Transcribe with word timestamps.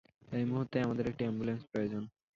এই 0.31 0.45
মুহুর্তেই 0.45 0.83
আমাদের 0.83 1.05
একটি 1.07 1.23
অ্যাম্বুলেন্স 1.23 1.61
প্রয়োজন! 1.71 2.03